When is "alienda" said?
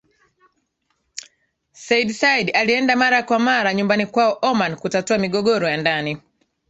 2.55-2.95